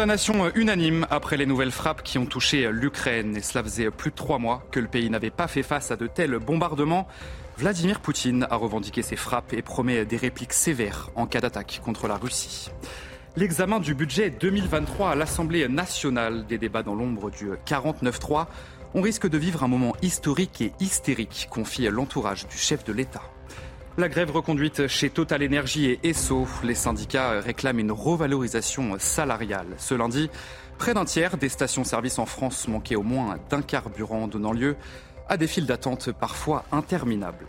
[0.00, 3.36] Condamnation unanime après les nouvelles frappes qui ont touché l'Ukraine.
[3.36, 5.96] Et cela faisait plus de trois mois que le pays n'avait pas fait face à
[5.96, 7.06] de tels bombardements.
[7.58, 12.08] Vladimir Poutine a revendiqué ces frappes et promet des répliques sévères en cas d'attaque contre
[12.08, 12.70] la Russie.
[13.36, 18.46] L'examen du budget 2023 à l'Assemblée nationale, des débats dans l'ombre du 49-3,
[18.94, 23.20] on risque de vivre un moment historique et hystérique, confie l'entourage du chef de l'État.
[23.98, 29.66] La grève reconduite chez Total Energy et Esso, les syndicats réclament une revalorisation salariale.
[29.78, 30.30] Ce lundi,
[30.78, 34.76] près d'un tiers des stations-service en France manquaient au moins d'un carburant, donnant lieu
[35.28, 37.46] à des files d'attente parfois interminables.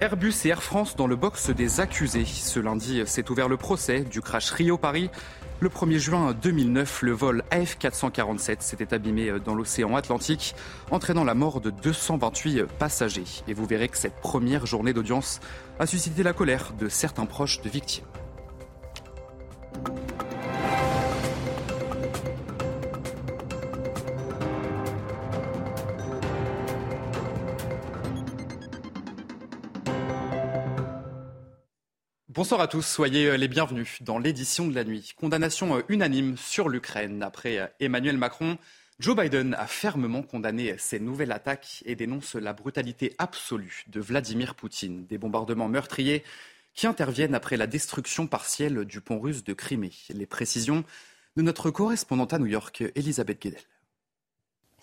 [0.00, 2.24] Airbus et Air France dans le box des accusés.
[2.24, 5.10] Ce lundi s'est ouvert le procès du crash Rio-Paris.
[5.64, 10.54] Le 1er juin 2009, le vol AF447 s'était abîmé dans l'océan Atlantique,
[10.90, 13.24] entraînant la mort de 228 passagers.
[13.48, 15.40] Et vous verrez que cette première journée d'audience
[15.78, 18.04] a suscité la colère de certains proches de victimes.
[32.44, 35.14] Bonsoir à tous, soyez euh, les bienvenus dans l'édition de la nuit.
[35.16, 38.58] Condamnation euh, unanime sur l'Ukraine après euh, Emmanuel Macron.
[39.00, 44.56] Joe Biden a fermement condamné ces nouvelles attaques et dénonce la brutalité absolue de Vladimir
[44.56, 45.06] Poutine.
[45.06, 46.22] Des bombardements meurtriers
[46.74, 49.92] qui interviennent après la destruction partielle du pont russe de Crimée.
[50.10, 50.84] Les précisions
[51.38, 53.62] de notre correspondante à New York, Elisabeth Guedel.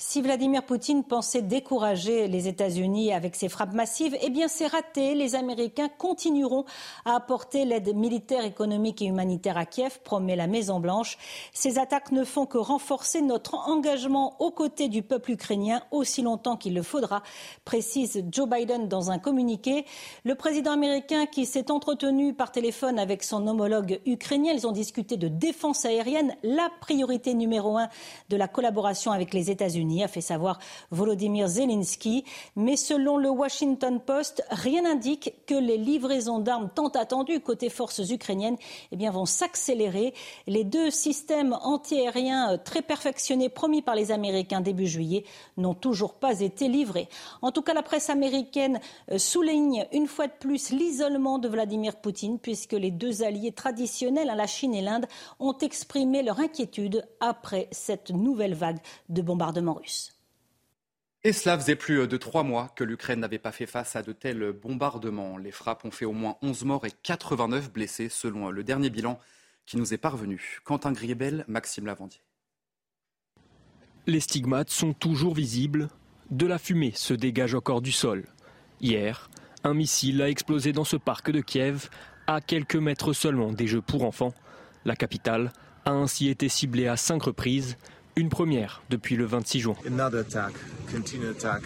[0.04, 5.14] Si Vladimir Poutine pensait décourager les États-Unis avec ses frappes massives, eh bien c'est raté.
[5.14, 6.66] Les Américains continueront
[7.06, 11.20] à apporter l'aide militaire, économique et humanitaire à Kiev, promet la Maison-Blanche.
[11.54, 16.58] Ces attaques ne font que renforcer notre engagement aux côtés du peuple ukrainien aussi longtemps
[16.58, 17.22] qu'il le faudra,
[17.64, 19.86] précise Joe Biden dans un communiqué.
[20.26, 25.16] Le président américain qui s'est entretenu par téléphone avec son homologue ukrainien, ils ont discuté
[25.16, 27.88] de défense aérienne, la priorité numéro un
[28.30, 30.60] de la collaboration avec les États-Unis a fait savoir
[30.92, 32.24] Volodymyr Zelensky.
[32.56, 38.10] Mais selon le Washington Post, rien n'indique que les livraisons d'armes tant attendues côté forces
[38.10, 38.58] ukrainiennes
[38.92, 40.14] eh vont s'accélérer.
[40.48, 45.26] Les deux systèmes antiaériens euh, très perfectionnés promis par les Américains début juillet
[45.58, 47.10] n'ont toujours pas été livrés.
[47.42, 48.80] En tout cas, la presse américaine
[49.12, 54.30] euh, souligne une fois de plus l'isolement de Vladimir Poutine puisque les deux alliés traditionnels,
[54.30, 55.08] hein, la Chine et l'Inde,
[55.40, 59.81] ont exprimé leur inquiétude après cette nouvelle vague de bombardements
[61.24, 64.12] et cela faisait plus de trois mois que l'Ukraine n'avait pas fait face à de
[64.12, 65.38] tels bombardements.
[65.38, 69.20] Les frappes ont fait au moins 11 morts et 89 blessés, selon le dernier bilan
[69.68, 70.60] qui nous est parvenu.
[70.64, 72.22] Quentin Griebel, Maxime Lavandier.
[74.08, 75.90] Les stigmates sont toujours visibles.
[76.32, 78.26] De la fumée se dégage encore du sol.
[78.80, 79.30] Hier,
[79.64, 81.90] un missile a explosé dans ce parc de Kiev,
[82.26, 84.34] à quelques mètres seulement des Jeux pour enfants.
[84.86, 85.54] La capitale
[85.86, 87.78] a ainsi été ciblée à cinq reprises,
[88.16, 89.76] une première depuis le 26 juin.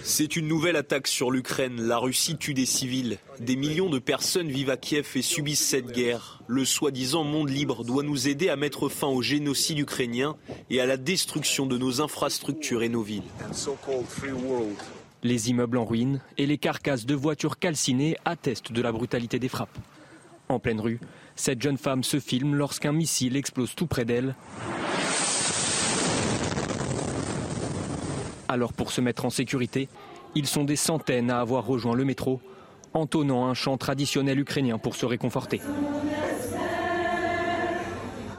[0.04, 1.82] C'est une nouvelle attaque sur l'Ukraine.
[1.82, 3.18] La Russie tue des civils.
[3.40, 6.42] Des millions de personnes vivent à Kiev et subissent cette guerre.
[6.48, 10.36] Le soi-disant monde libre doit nous aider à mettre fin au génocide ukrainien
[10.70, 13.24] et à la destruction de nos infrastructures et nos villes.
[15.24, 19.50] Les immeubles en ruine et les carcasses de voitures calcinées attestent de la brutalité des
[19.50, 19.78] frappes.
[20.50, 21.00] En pleine rue,
[21.36, 24.36] cette jeune femme se filme lorsqu'un missile explose tout près d'elle.
[28.48, 29.90] Alors pour se mettre en sécurité,
[30.36, 32.42] ils sont des centaines à avoir rejoint le métro,
[32.94, 35.62] entonnant un chant traditionnel ukrainien pour se réconforter.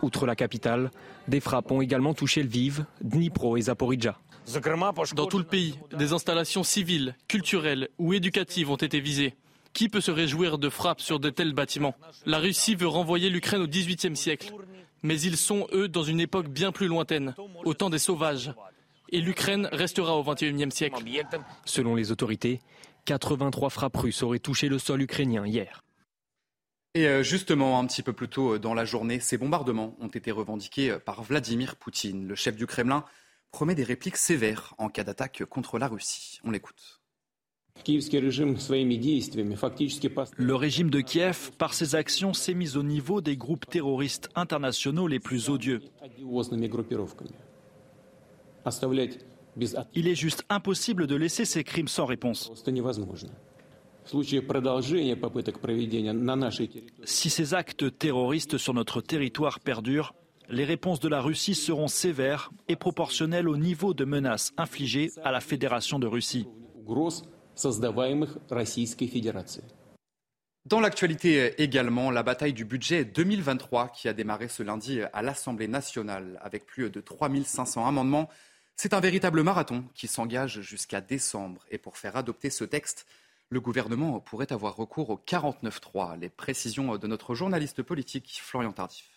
[0.03, 0.91] Outre la capitale,
[1.27, 4.19] des frappes ont également touché Lviv, Dnipro et Zaporizhia.
[5.15, 9.35] Dans tout le pays, des installations civiles, culturelles ou éducatives ont été visées.
[9.73, 11.97] Qui peut se réjouir de frappes sur de tels bâtiments?
[12.25, 14.53] La Russie veut renvoyer l'Ukraine au XVIIIe siècle.
[15.03, 17.35] Mais ils sont, eux, dans une époque bien plus lointaine,
[17.65, 18.55] au temps des sauvages,
[19.11, 21.03] et l'Ukraine restera au XXIe siècle.
[21.65, 22.61] Selon les autorités,
[23.07, 25.83] 83 frappes russes auraient touché le sol ukrainien hier.
[26.97, 30.09] Et euh, justement, un petit peu plus tôt euh, dans la journée, ces bombardements ont
[30.09, 32.27] été revendiqués euh, par Vladimir Poutine.
[32.27, 33.05] Le chef du Kremlin
[33.53, 36.41] promet des répliques sévères en cas d'attaque contre la Russie.
[36.43, 37.03] On l'écoute.
[40.37, 45.07] Le régime de Kiev, par ses actions, s'est mis au niveau des groupes terroristes internationaux
[45.07, 45.83] les plus odieux.
[49.95, 52.53] Il est juste impossible de laisser ces crimes sans réponse.
[57.05, 60.15] Si ces actes terroristes sur notre territoire perdurent,
[60.49, 65.33] les réponses de la Russie seront sévères et proportionnelles au niveau de menaces infligées à
[65.33, 66.47] la Fédération de Russie.
[70.67, 75.69] Dans l'actualité également, la bataille du budget 2023 qui a démarré ce lundi à l'Assemblée
[75.69, 78.29] nationale avec plus de 3500 amendements.
[78.79, 81.65] C'est un véritable marathon qui s'engage jusqu'à décembre.
[81.71, 83.07] Et pour faire adopter ce texte,
[83.49, 86.19] le gouvernement pourrait avoir recours au 49.3.
[86.19, 89.16] Les précisions de notre journaliste politique Florian Tardif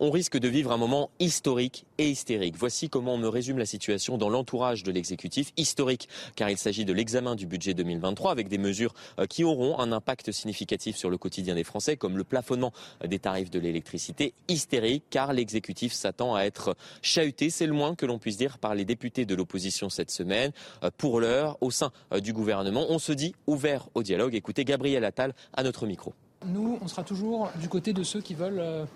[0.00, 2.56] on risque de vivre un moment historique et hystérique.
[2.58, 5.52] Voici comment on me résume la situation dans l'entourage de l'exécutif.
[5.56, 9.78] Historique, car il s'agit de l'examen du budget 2023 avec des mesures euh, qui auront
[9.78, 12.72] un impact significatif sur le quotidien des Français, comme le plafonnement
[13.06, 14.34] des tarifs de l'électricité.
[14.48, 18.74] Hystérique, car l'exécutif s'attend à être chahuté, c'est le moins que l'on puisse dire par
[18.74, 20.52] les députés de l'opposition cette semaine.
[20.82, 24.34] Euh, pour l'heure, au sein euh, du gouvernement, on se dit ouvert au dialogue.
[24.34, 26.12] Écoutez Gabriel Attal à notre micro.
[26.44, 28.86] Nous, on sera toujours du côté de ceux qui veulent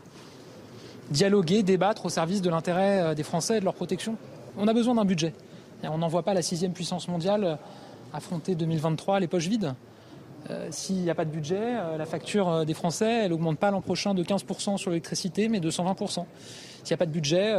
[1.11, 4.17] dialoguer, débattre au service de l'intérêt euh, des Français et de leur protection.
[4.57, 5.33] On a besoin d'un budget.
[5.85, 7.57] Et on n'envoie pas la sixième puissance mondiale euh,
[8.13, 9.75] affronter 2023 les poches vides.
[10.51, 13.81] Euh, s'il n'y a pas de budget, la facture des Français, elle augmente pas l'an
[13.81, 16.09] prochain de 15% sur l'électricité, mais de 120%.
[16.09, 16.25] S'il
[16.89, 17.53] n'y a pas de budget,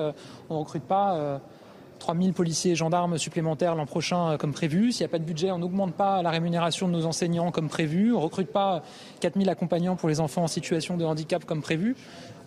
[0.50, 1.42] on ne recrute pas
[2.00, 4.92] 3000 policiers et gendarmes supplémentaires l'an prochain comme prévu.
[4.92, 7.70] S'il n'y a pas de budget, on n'augmente pas la rémunération de nos enseignants comme
[7.70, 8.14] prévu.
[8.14, 8.84] On ne recrute pas
[9.20, 11.96] 4000 accompagnants pour les enfants en situation de handicap comme prévu.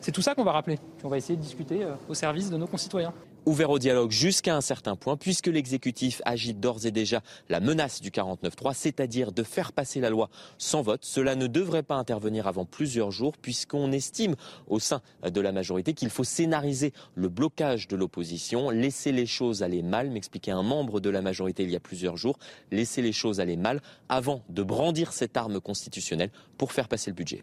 [0.00, 0.79] C'est tout ça qu'on va rappeler.
[1.05, 3.12] On va essayer de discuter euh, au service de nos concitoyens.
[3.46, 8.00] Ouvert au dialogue jusqu'à un certain point, puisque l'exécutif agite d'ores et déjà la menace
[8.02, 10.28] du 49-3, c'est-à-dire de faire passer la loi
[10.58, 11.04] sans vote.
[11.04, 15.94] Cela ne devrait pas intervenir avant plusieurs jours, puisqu'on estime au sein de la majorité
[15.94, 21.00] qu'il faut scénariser le blocage de l'opposition, laisser les choses aller mal, m'expliquait un membre
[21.00, 22.38] de la majorité il y a plusieurs jours,
[22.70, 27.16] laisser les choses aller mal avant de brandir cette arme constitutionnelle pour faire passer le
[27.16, 27.42] budget.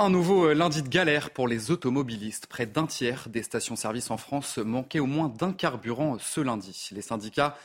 [0.00, 2.46] Un nouveau euh, lundi de galère pour les automobilistes.
[2.46, 6.90] Près d'un tiers des stations-service en France manquaient au moins d'un carburant ce lundi.
[6.92, 7.58] Les syndicats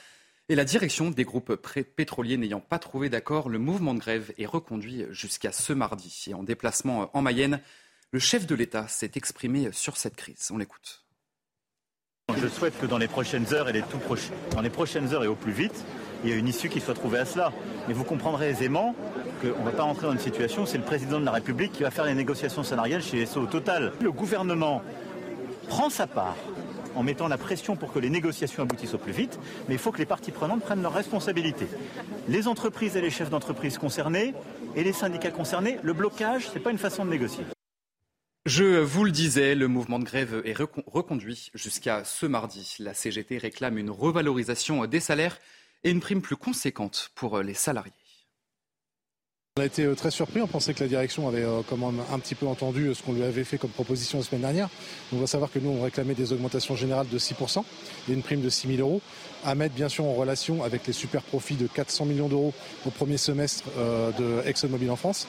[0.50, 1.54] et la direction des groupes
[1.96, 6.26] pétroliers n'ayant pas trouvé d'accord, le mouvement de grève est reconduit jusqu'à ce mardi.
[6.28, 7.62] Et en déplacement en Mayenne,
[8.12, 10.50] le chef de l'État s'est exprimé sur cette crise.
[10.52, 11.06] On l'écoute.
[12.36, 14.00] Je souhaite que dans les prochaines heures et les tout
[14.52, 15.86] dans les prochaines heures et au plus vite,
[16.24, 17.52] il y ait une issue qui soit trouvée à cela.
[17.88, 18.96] Mais vous comprendrez aisément
[19.52, 21.72] on ne va pas rentrer dans une situation où c'est le président de la République
[21.74, 23.92] qui va faire les négociations salariales chez SO Total.
[24.02, 24.82] Le gouvernement
[25.68, 26.38] prend sa part
[26.96, 29.92] en mettant la pression pour que les négociations aboutissent au plus vite, mais il faut
[29.92, 31.68] que les parties prenantes prennent leurs responsabilités.
[32.28, 34.34] Les entreprises et les chefs d'entreprise concernés
[34.76, 37.44] et les syndicats concernés, le blocage, ce n'est pas une façon de négocier.
[38.46, 42.76] Je vous le disais, le mouvement de grève est reconduit jusqu'à ce mardi.
[42.80, 45.40] La CGT réclame une revalorisation des salaires
[45.84, 47.94] et une prime plus conséquente pour les salariés.
[49.56, 52.02] On a été euh, très surpris, on pensait que la direction avait euh, quand même
[52.12, 54.68] un petit peu entendu euh, ce qu'on lui avait fait comme proposition la semaine dernière.
[55.14, 57.64] On va savoir que nous, on réclamait des augmentations générales de 6%
[58.10, 59.00] et une prime de 6 000 euros,
[59.46, 62.52] à mettre bien sûr en relation avec les super profits de 400 millions d'euros
[62.88, 63.66] au premier semestre
[64.18, 65.28] de ExxonMobil en France.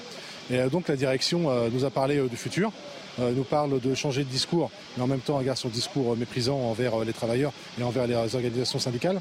[0.50, 2.72] Et donc la direction nous a parlé du futur,
[3.18, 6.98] nous parle de changer de discours, mais en même temps garde son discours méprisant envers
[7.00, 9.20] les travailleurs et envers les organisations syndicales.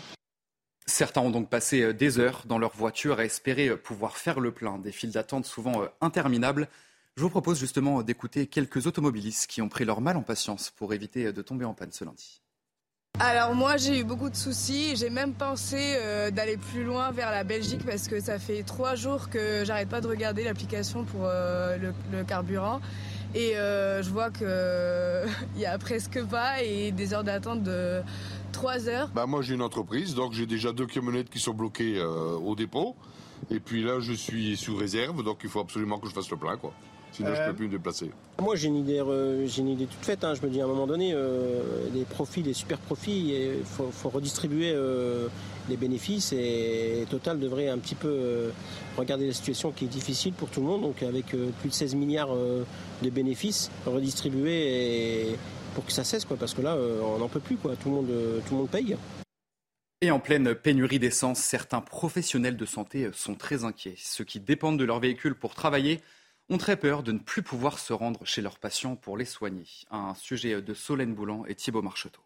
[0.93, 4.39] Certains ont donc passé euh, des heures dans leur voiture à espérer euh, pouvoir faire
[4.39, 4.77] le plein.
[4.77, 6.67] Des files d'attente souvent euh, interminables.
[7.17, 10.93] Je vous propose justement d'écouter quelques automobilistes qui ont pris leur mal en patience pour
[10.93, 12.43] éviter de tomber en panne ce lundi.
[13.19, 15.99] Alors moi j'ai eu beaucoup de soucis, j'ai même pensé
[16.31, 20.01] d'aller plus loin vers la Belgique parce que ça fait trois jours que j'arrête pas
[20.01, 22.81] de regarder l'application pour le, carburant
[23.35, 24.47] et je vois qu'il
[25.61, 28.01] y a presque pas et des heures d'attente de
[28.53, 31.97] 3 heures bah Moi, j'ai une entreprise, donc j'ai déjà deux camionnettes qui sont bloquées
[31.97, 32.95] euh, au dépôt.
[33.51, 36.37] Et puis là, je suis sous réserve, donc il faut absolument que je fasse le
[36.37, 36.55] plein.
[36.55, 36.71] Quoi.
[37.11, 38.11] Sinon, je ne peux euh, plus me déplacer.
[38.41, 40.23] Moi, j'ai une idée, euh, j'ai une idée toute faite.
[40.23, 40.33] Hein.
[40.33, 41.13] Je me dis à un moment donné,
[41.93, 44.73] les profits, les super profits, il faut, redistribuer
[45.69, 46.31] les bénéfices.
[46.31, 48.51] Et Total devrait un petit peu
[48.97, 50.83] regarder la situation qui est difficile pour tout le monde.
[50.83, 55.37] Donc, avec plus de 16 milliards de bénéfices, redistribuer et
[55.73, 57.75] pour que ça cesse, quoi, parce que là, euh, on n'en peut plus, quoi.
[57.75, 58.97] Tout le monde, euh, tout le monde paye.
[60.01, 63.95] Et en pleine pénurie d'essence, certains professionnels de santé sont très inquiets.
[63.97, 66.01] Ceux qui dépendent de leur véhicule pour travailler
[66.49, 69.65] ont très peur de ne plus pouvoir se rendre chez leurs patients pour les soigner.
[69.91, 72.21] Un sujet de Solène Boulan et Thibault Marcheteau.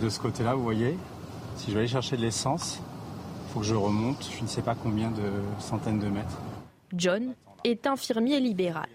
[0.00, 0.96] De ce côté-là, vous voyez,
[1.56, 2.80] si je vais aller chercher de l'essence,
[3.46, 6.38] il faut que je remonte, je ne sais pas combien de centaines de mètres.
[6.94, 8.88] John est infirmier libéral.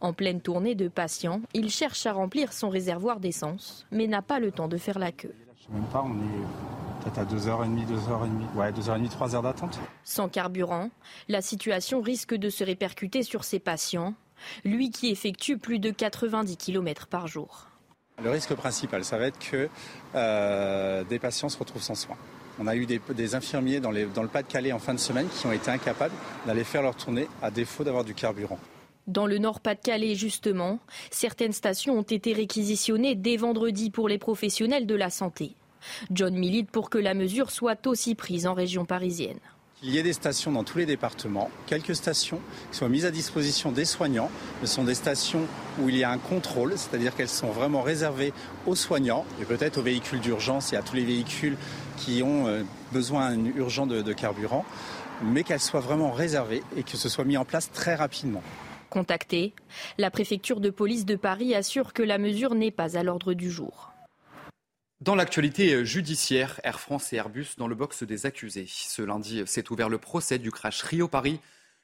[0.00, 4.40] En pleine tournée de patients, il cherche à remplir son réservoir d'essence, mais n'a pas
[4.40, 5.34] le temps de faire la queue.
[5.56, 9.78] Je sais même pas, on est peut-être à 2h30, 2h30, ouais, 2h30, 3 heures d'attente.
[10.04, 10.90] Sans carburant,
[11.28, 14.14] la situation risque de se répercuter sur ses patients,
[14.64, 17.68] lui qui effectue plus de 90 km par jour.
[18.22, 19.68] Le risque principal, ça va être que
[20.14, 22.16] euh, des patients se retrouvent sans soins.
[22.58, 25.52] On a eu des, infirmiers dans, dans le Pas-de-Calais en fin de semaine qui ont
[25.52, 26.14] été incapables
[26.46, 28.58] d'aller faire leur tournée à défaut d'avoir du carburant.
[29.08, 30.78] Dans le Nord-Pas-de-Calais, justement,
[31.10, 35.56] certaines stations ont été réquisitionnées dès vendredi pour les professionnels de la santé.
[36.12, 39.40] John milite pour que la mesure soit aussi prise en région parisienne.
[39.82, 42.38] Il y a des stations dans tous les départements, quelques stations
[42.70, 44.30] qui soient mises à disposition des soignants.
[44.60, 45.48] Ce sont des stations
[45.80, 48.32] où il y a un contrôle, c'est-à-dire qu'elles sont vraiment réservées
[48.66, 51.56] aux soignants et peut-être aux véhicules d'urgence et à tous les véhicules
[51.96, 54.64] qui ont euh, besoin urgent de carburant,
[55.24, 58.42] mais qu'elles soient vraiment réservées et que ce soit mis en place très rapidement.
[58.92, 59.54] Contactée,
[59.96, 63.50] la préfecture de police de Paris assure que la mesure n'est pas à l'ordre du
[63.50, 63.90] jour.
[65.00, 68.66] Dans l'actualité judiciaire, Air France et Airbus dans le box des accusés.
[68.68, 71.40] Ce lundi s'est ouvert le procès du crash Rio-Paris.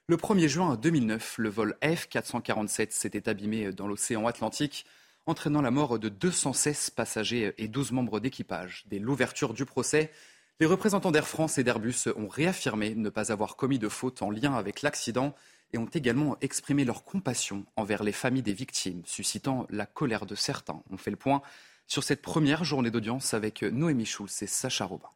[0.07, 4.85] Le 1er juin 2009, le vol F447 s'était abîmé dans l'océan Atlantique,
[5.25, 8.85] entraînant la mort de 216 passagers et 12 membres d'équipage.
[8.89, 10.13] Dès l'ouverture du procès,
[10.61, 14.31] les représentants d'Air France et d'Airbus ont réaffirmé ne pas avoir commis de faute en
[14.31, 15.35] lien avec l'accident
[15.73, 20.35] et ont également exprimé leur compassion envers les familles des victimes, suscitant la colère de
[20.35, 20.83] certains.
[20.91, 21.43] On fait le point
[21.87, 25.11] sur cette première journée d'audience avec Noémie Schulz et Sacha Robin.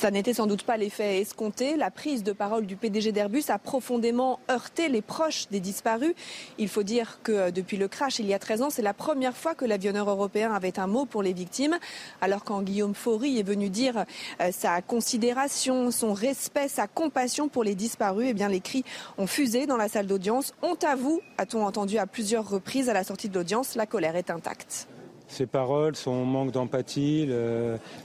[0.00, 1.76] Ça n'était sans doute pas l'effet escompté.
[1.76, 6.14] La prise de parole du PDG d'Airbus a profondément heurté les proches des disparus.
[6.56, 8.94] Il faut dire que euh, depuis le crash il y a 13 ans, c'est la
[8.94, 11.78] première fois que l'avionneur européen avait un mot pour les victimes.
[12.22, 14.06] Alors quand Guillaume Faury est venu dire
[14.40, 18.84] euh, sa considération, son respect, sa compassion pour les disparus, eh bien les cris
[19.18, 20.54] ont fusé dans la salle d'audience.
[20.62, 23.74] Honte à vous, a-t-on entendu à plusieurs reprises à la sortie de l'audience.
[23.74, 24.88] La colère est intacte.
[25.30, 27.28] Ses paroles, son manque d'empathie,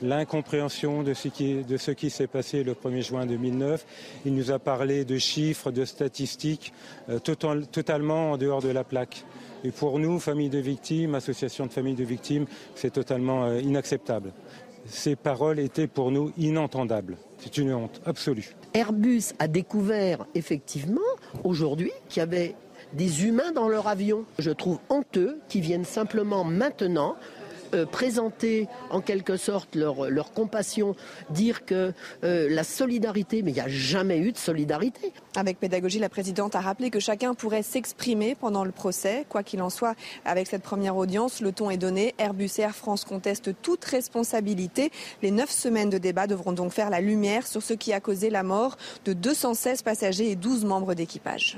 [0.02, 3.86] l'incompréhension de ce qui, s'est passé le 1er juin 2009.
[4.26, 6.72] Il nous a parlé de chiffres, de statistiques,
[7.10, 9.26] euh, totalement en dehors de la plaque.
[9.64, 14.32] Et pour nous, famille de victimes, association de familles de victimes, c'est totalement euh, inacceptable.
[14.86, 17.18] Ces paroles étaient pour nous inentendables.
[17.40, 18.56] C'est une honte absolue.
[18.76, 21.02] Airbus a découvert effectivement
[21.44, 22.56] aujourd'hui qu'il y avait
[22.96, 24.26] des humains dans leur avion.
[24.40, 27.16] Je trouve honteux qu'ils viennent simplement maintenant
[27.74, 30.96] euh, présenter en quelque sorte leur, compassion,
[31.30, 35.12] dire que euh, la solidarité, mais il n'y a jamais eu de solidarité.
[35.36, 39.26] Avec pédagogie, la présidente a rappelé que chacun pourrait s'exprimer pendant le procès.
[39.28, 42.14] Quoi qu'il en soit, avec cette première audience, le ton est donné.
[42.18, 44.92] Airbus Air France contestent toute responsabilité.
[45.22, 48.30] Les neuf semaines de débat devront donc faire la lumière sur ce qui a causé
[48.30, 51.58] la mort de 216 passagers et 12 membres d'équipage.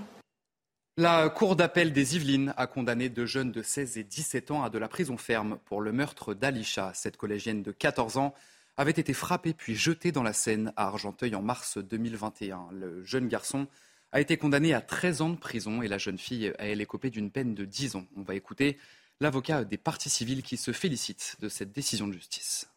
[1.00, 4.72] La Cour d'appel des Yvelines a condamné deux jeunes de 16 et 17 ans à
[4.72, 6.92] de la prison ferme pour le meurtre d'Alisha.
[6.96, 8.34] Cette collégienne de 14 ans
[8.77, 12.70] avait été frappée puis jetée dans la Seine à Argenteuil en mars 2021.
[12.72, 13.68] Le jeune garçon
[14.12, 17.12] a été condamné à 13 ans de prison et la jeune fille a elle écopé
[17.12, 18.08] d'une peine de 10 ans.
[18.18, 18.80] On va écouter
[19.20, 22.72] l'avocat des partis civils qui se félicite de cette décision de justice.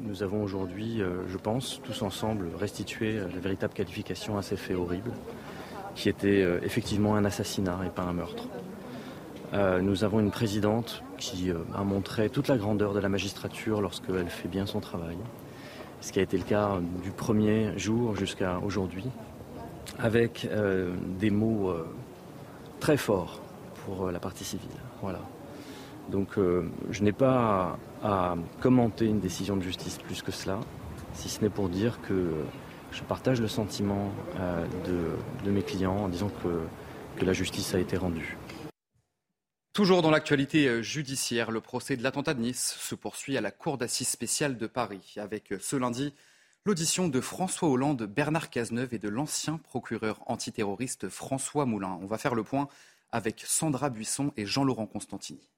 [0.00, 4.76] Nous avons aujourd'hui, euh, je pense, tous ensemble restitué la véritable qualification à ces faits
[4.76, 5.12] horribles
[5.94, 8.48] qui était euh, effectivement un assassinat et pas un meurtre.
[9.52, 13.80] Euh, nous avons une présidente qui euh, a montré toute la grandeur de la magistrature
[13.80, 15.16] lorsqu'elle fait bien son travail,
[16.00, 19.04] ce qui a été le cas du premier jour jusqu'à aujourd'hui,
[19.98, 20.48] avec
[21.18, 21.72] des mots
[22.80, 23.40] très forts
[23.84, 24.68] pour la partie civile.
[25.02, 25.20] Voilà.
[26.10, 26.36] Donc
[26.90, 30.58] je n'ai pas à, commenter une décision de justice plus que cela,
[31.14, 32.30] si ce n'est pour dire que
[32.94, 34.66] je partage le sentiment euh,
[35.44, 36.60] de, mes clients en disant que,
[37.18, 38.38] que la justice a été rendue.
[39.72, 43.50] Toujours dans l'actualité euh, judiciaire, le procès de l'attentat de Nice se poursuit à la
[43.50, 46.14] Cour d'assises spéciale de Paris, avec euh, ce lundi
[46.64, 51.98] l'audition de François Hollande, Bernard Cazeneuve et de l'ancien procureur antiterroriste François Moulin.
[52.00, 52.68] On va faire le point
[53.12, 55.50] avec Sandra Buisson et Jean-Laurent Constantini.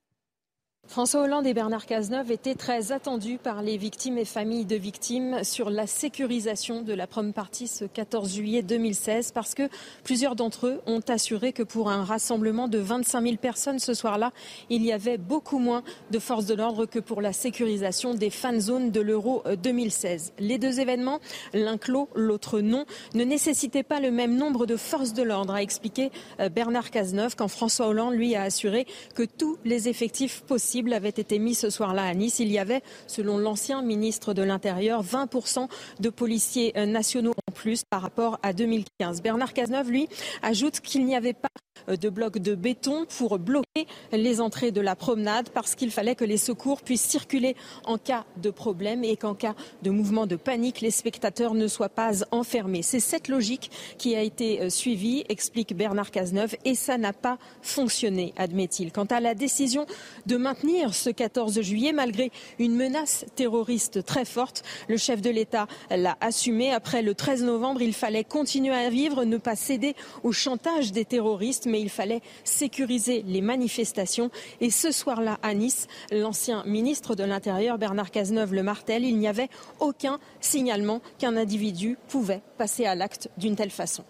[0.88, 5.42] François Hollande et Bernard Cazeneuve étaient très attendus par les victimes et familles de victimes
[5.42, 9.68] sur la sécurisation de la prom partie ce 14 juillet 2016 parce que
[10.04, 14.32] plusieurs d'entre eux ont assuré que pour un rassemblement de 25 000 personnes ce soir-là,
[14.70, 18.60] il y avait beaucoup moins de forces de l'ordre que pour la sécurisation des fan
[18.60, 20.32] zones de l'Euro 2016.
[20.38, 21.20] Les deux événements,
[21.52, 25.62] l'un clos, l'autre non, ne nécessitaient pas le même nombre de forces de l'ordre, a
[25.62, 30.75] expliqué euh, Bernard Cazeneuve quand François Hollande lui a assuré que tous les effectifs possibles
[30.92, 32.38] avait été mis ce soir-là à Nice.
[32.38, 35.68] Il y avait, selon l'ancien ministre de l'Intérieur, 20%
[36.00, 39.22] de policiers euh, nationaux en plus par rapport à 2015.
[39.22, 40.08] Bernard Cazeneuve, lui,
[40.42, 41.48] ajoute qu'il n'y avait pas
[41.88, 46.24] de blocs de béton pour bloquer les entrées de la promenade parce qu'il fallait que
[46.24, 50.80] les secours puissent circuler en cas de problème et qu'en cas de mouvement de panique,
[50.80, 52.82] les spectateurs ne soient pas enfermés.
[52.82, 57.38] C'est cette logique qui a été euh, suivie, explique Bernard Cazeneuve, et ça n'a pas
[57.62, 58.92] fonctionné, admet-il.
[58.92, 59.86] Quant à la décision
[60.26, 65.66] de maintenir ce 14 juillet, malgré une menace terroriste très forte, le chef de l'État
[65.90, 66.72] l'a assumé.
[66.72, 71.04] Après le 13 novembre, il fallait continuer à vivre, ne pas céder au chantage des
[71.04, 74.30] terroristes, mais il fallait sécuriser les manifestations.
[74.60, 79.28] Et ce soir-là, à Nice, l'ancien ministre de l'Intérieur, Bernard Cazeneuve, le martel, il n'y
[79.28, 79.48] avait
[79.80, 84.04] aucun signalement qu'un individu pouvait passer à l'acte d'une telle façon.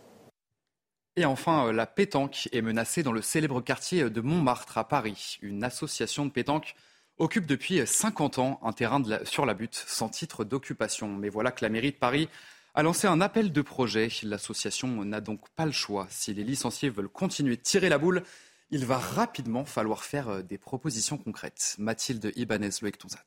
[1.16, 5.38] Et enfin, euh, la pétanque est menacée dans le célèbre quartier de Montmartre à Paris.
[5.40, 6.74] Une association de pétanque
[7.18, 11.08] occupe depuis 50 ans un terrain sur la butte sans titre d'occupation.
[11.08, 12.28] Mais voilà que la mairie de Paris
[12.76, 14.08] a lancé un appel de projet.
[14.22, 16.06] L'association n'a donc pas le choix.
[16.10, 18.22] Si les licenciés veulent continuer de tirer la boule,
[18.70, 21.76] il va rapidement falloir faire euh, des propositions concrètes.
[21.78, 23.24] Mathilde Ibanez, Loïc Tonzat.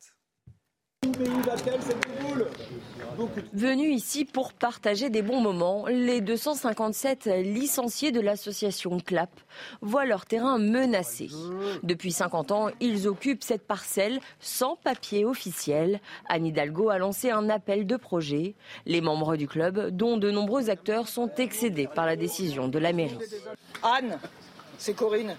[3.54, 9.30] Venus ici pour partager des bons moments, les 257 licenciés de l'association CLAP
[9.82, 11.30] voient leur terrain menacé.
[11.84, 16.00] Depuis 50 ans, ils occupent cette parcelle sans papier officiel.
[16.28, 18.56] Anne Hidalgo a lancé un appel de projet.
[18.86, 22.94] Les membres du club, dont de nombreux acteurs, sont excédés par la décision de la
[22.94, 23.18] mairie.
[23.84, 24.20] Anne,
[24.78, 25.36] c'est Corinne.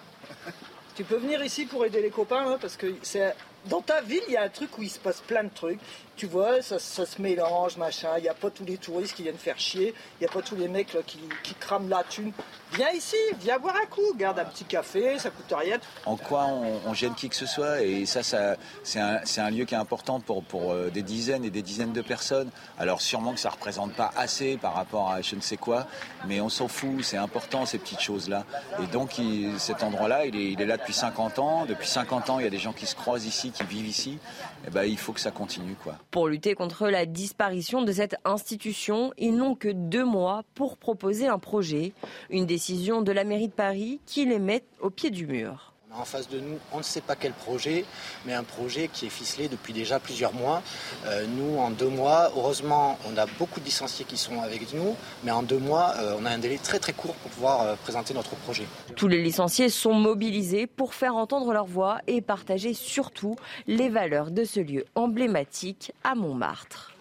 [0.94, 3.34] Tu peux venir ici pour aider les copains, parce que c'est
[3.66, 5.80] dans ta ville, il y a un truc où il se passe plein de trucs
[6.20, 8.10] tu vois, ça, se mélange, machin.
[8.18, 9.94] Il n'y a pas tous les touristes qui viennent faire chier.
[10.20, 12.32] Il n'y a pas tous les mecs qui, crament la thune.
[12.74, 14.14] Viens ici, viens boire un coup.
[14.18, 15.78] Garde un petit café, ça coûte rien.
[16.04, 19.74] En quoi on, gêne qui que ce soit Et ça, ça c'est un, lieu qui
[19.74, 22.50] est important pour, pour euh, des dizaines et des dizaines de personnes.
[22.78, 25.86] Alors sûrement que ça ne représente pas assez par rapport à je ne sais quoi,
[26.26, 27.02] mais on s'en fout.
[27.02, 28.44] C'est important ces petites choses-là.
[28.82, 29.18] Et donc
[29.56, 31.64] cet endroit-là, il est, il est, là depuis 50 ans.
[31.64, 34.18] Depuis 50 ans, il y a des gens qui se croisent ici, qui vivent ici.
[34.64, 35.76] Et eh ben, il faut que ça continue.
[35.82, 35.96] quoi.
[36.10, 41.28] Pour lutter contre la disparition de cette institution, ils n'ont que deux mois pour proposer
[41.28, 41.92] un projet.
[42.30, 45.69] Une décision de la mairie de Paris qui les met au pied du mur.
[45.92, 47.84] En face de nous, on ne sait pas quel projet,
[48.24, 50.62] mais un projet qui est ficelé depuis déjà plusieurs mois.
[51.06, 54.94] Euh, nous, en deux mois, heureusement, on a beaucoup de licenciés qui sont avec nous,
[55.24, 57.74] mais en deux mois, euh, on a un délai très très court pour pouvoir euh,
[57.74, 58.66] présenter notre projet.
[58.94, 63.34] Tous les licenciés sont mobilisés pour faire entendre leur voix et partager surtout
[63.66, 66.92] les valeurs de ce lieu emblématique à Montmartre.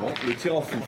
[0.00, 0.78] Bon, le tir en fou.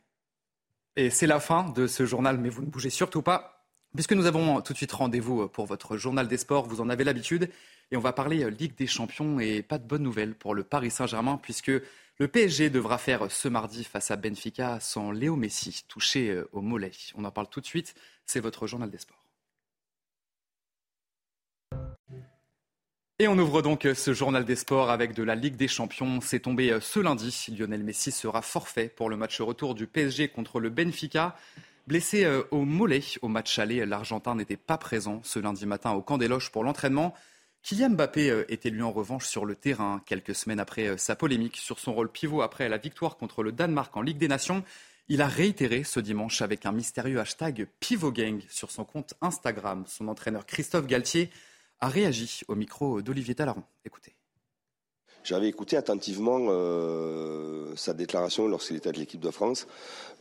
[0.97, 3.56] Et c'est la fin de ce journal, mais vous ne bougez surtout pas.
[3.97, 7.03] Puisque nous avons tout de suite rendez-vous pour votre journal des sports, vous en avez
[7.03, 7.49] l'habitude,
[7.91, 10.65] et on va parler euh, Ligue des Champions et pas de bonnes nouvelles pour le
[10.65, 11.71] Paris Saint-Germain puisque
[12.19, 16.61] le PSG devra faire ce mardi face à Benfica sans Léo Messi touché euh, au
[16.61, 16.91] mollet.
[17.15, 17.95] On en parle tout de suite,
[18.27, 19.23] c'est votre journal des sports.
[23.19, 26.21] Et on ouvre donc ce journal des sports avec de la Ligue des Champions.
[26.21, 27.47] C'est tombé euh, ce lundi.
[27.59, 31.35] Lionel Messi sera forfait pour le match retour du PSG contre le Benfica.
[31.87, 36.03] Blessé euh, au mollet au match aller, l'Argentin n'était pas présent ce lundi matin au
[36.03, 37.15] camp des loges pour l'entraînement.
[37.63, 41.15] Kylian Mbappé euh, était lui en revanche sur le terrain quelques semaines après euh, sa
[41.15, 44.65] polémique sur son rôle pivot après la victoire contre le Danemark en Ligue des Nations.
[45.09, 49.85] Il a réitéré ce dimanche avec un mystérieux hashtag PivotGang sur son compte Instagram.
[49.87, 51.31] Son entraîneur Christophe Galtier
[51.79, 53.63] a réagi au micro d'Olivier Talaron.
[53.85, 54.17] Écoutez.
[55.27, 59.67] J'avais écouté attentivement euh, sa déclaration lorsqu'il était avec l'équipe de France.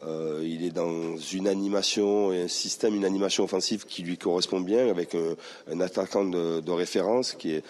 [0.04, 4.62] Euh, il est dans une animation et un système, une animation offensive qui lui correspond
[4.62, 7.63] bien, avec un, attaquant de, de, référence qui est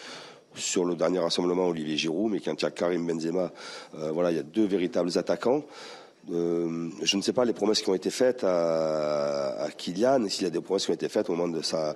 [0.56, 3.52] sur le dernier rassemblement Olivier Giroud, mais quand il y a Karim Benzema,
[4.00, 5.65] euh, voilà, il y a deux véritables attaquants.
[6.32, 10.48] Euh, je ne sais pas les promesses qui ont été faites à, Kylian, s'il y
[10.48, 11.96] a des promesses qui ont été faites au moment de sa,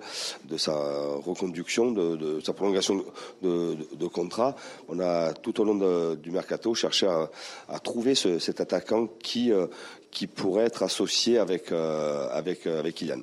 [1.26, 3.04] reconduction, de, sa prolongation
[3.42, 4.56] de, contrat.
[4.88, 9.68] On a tout au long du mercato cherché à, trouver ce, cet attaquant qui, euh,
[10.12, 13.22] qui pourrait être associé avec, euh, avec Kylian.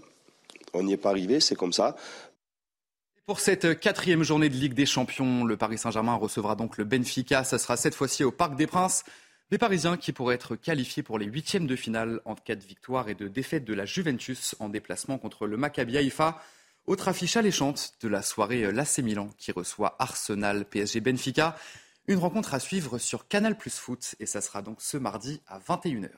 [0.73, 1.97] On n'y est pas arrivé, c'est comme ça.
[3.27, 7.43] Pour cette quatrième journée de Ligue des Champions, le Paris Saint-Germain recevra donc le Benfica.
[7.45, 9.05] Ça sera cette fois-ci au Parc des Princes.
[9.53, 13.09] Les Parisiens qui pourraient être qualifiés pour les huitièmes de finale en cas de victoire
[13.09, 16.43] et de défaite de la Juventus en déplacement contre le Maccabi Haïfa.
[16.87, 21.55] Autre affiche alléchante de la soirée l'AC Milan qui reçoit Arsenal PSG Benfica.
[22.09, 25.61] Une rencontre à suivre sur Canal Plus Foot et ça sera donc ce mardi à
[25.61, 26.11] 21h.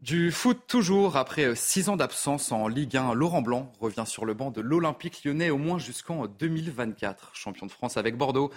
[0.00, 4.34] Du foot toujours, après six ans d'absence en Ligue 1, Laurent Blanc revient sur le
[4.34, 7.34] banc de l'Olympique lyonnais au moins jusqu'en 2024.
[7.34, 8.52] Champion de France avec Bordeaux,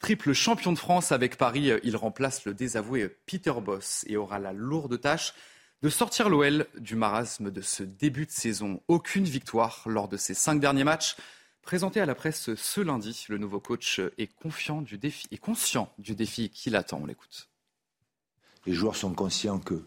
[0.00, 4.54] Triple champion de France avec Paris, il remplace le désavoué Peter Boss et aura la
[4.54, 5.34] lourde tâche
[5.82, 8.80] de sortir l'OL du marasme de ce début de saison.
[8.88, 11.16] Aucune victoire lors de ces cinq derniers matchs.
[11.62, 17.00] Présenté à la presse ce lundi, le nouveau coach est conscient du défi qui l'attend.
[17.02, 17.50] On l'écoute.
[18.64, 19.82] Les joueurs sont conscients que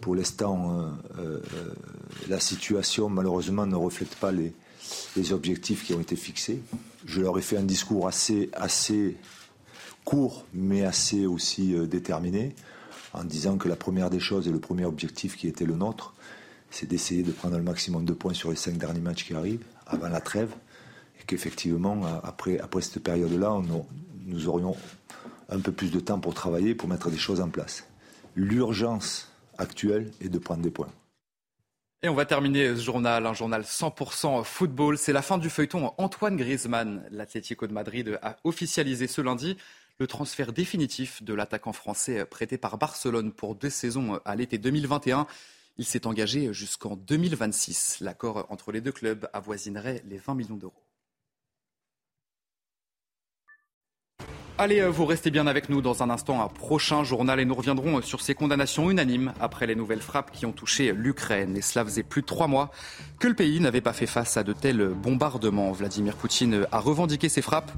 [0.00, 1.74] pour l'instant, euh, euh,
[2.28, 4.52] la situation malheureusement ne reflète pas les,
[5.16, 6.60] les, objectifs qui ont été fixés.
[7.04, 8.50] Je leur ai fait un discours assez,
[10.04, 12.54] court, mais assez aussi euh, déterminé,
[13.12, 16.14] en disant que la première des choses et le premier objectif qui était le nôtre,
[16.70, 19.64] c'est d'essayer de prendre le maximum de points sur les cinq derniers matchs qui arrivent,
[19.86, 20.52] avant la trêve,
[21.20, 23.60] et qu'effectivement, après, après cette période-là,
[24.26, 24.74] nous aurions
[25.50, 27.84] un peu plus de temps pour travailler, pour mettre des choses en place.
[28.34, 30.88] L'urgence actuelle est de prendre des points.
[32.04, 34.98] Et on va terminer ce journal, un journal 100% football.
[34.98, 35.94] C'est la fin du feuilleton.
[35.98, 39.56] Antoine Griezmann, l'Atlético de Madrid, a officialisé ce lundi
[40.00, 45.28] le transfert définitif de l'attaquant français prêté par Barcelone pour deux saisons à l'été 2021.
[45.78, 47.98] Il s'est engagé jusqu'en 2026.
[48.00, 50.82] L'accord entre les deux clubs avoisinerait les 20 millions d'euros.
[54.58, 57.54] Allez, euh, vous restez bien avec nous dans un instant, un prochain journal et nous
[57.54, 61.56] reviendrons sur ces condamnations unanimes après les nouvelles frappes qui ont touché l'Ukraine.
[61.56, 62.70] Et cela faisait plus de trois mois
[63.18, 65.72] que le pays n'avait pas fait face à de tels bombardements.
[65.72, 67.72] Vladimir Poutine a revendiqué ces frappes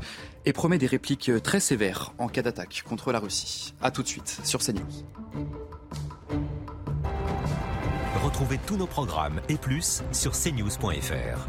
[0.47, 3.73] et promet des répliques très sévères en cas d'attaque contre la Russie.
[3.81, 4.83] A tout de suite sur CNews.
[8.23, 11.49] Retrouvez tous nos programmes et plus sur cnews.fr.